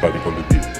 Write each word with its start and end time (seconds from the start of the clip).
Body 0.00 0.18
on 0.18 0.79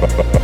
Ha 0.00 0.06
ha 0.06 0.22
ha. 0.32 0.39